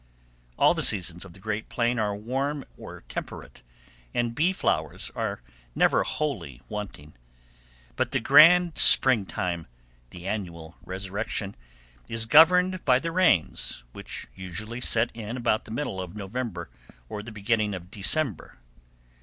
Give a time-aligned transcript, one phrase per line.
[0.57, 3.61] All the seasons of the great plain are warm or temperate,
[4.15, 5.43] and bee flowers are
[5.75, 7.13] never wholly wanting;
[7.95, 15.65] but the grand springtime—the annual resurrection—is governed by the rains, which usually set in about
[15.65, 16.71] the middle of November
[17.07, 18.57] or the beginning of December.